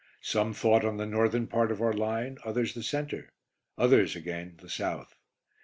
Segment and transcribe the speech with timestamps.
[0.23, 3.29] Some thought on the northern part of our line, others the centre;
[3.77, 5.15] others, again, the south.